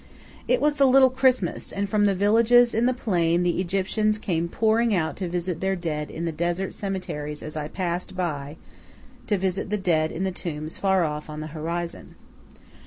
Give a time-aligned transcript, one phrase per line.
[0.47, 4.49] It was the "Little Christmas," and from the villages in the plain the Egyptians came
[4.49, 8.57] pouring out to visit their dead in the desert cemeteries as I passed by
[9.27, 12.15] to visit the dead in the tombs far off on the horizon.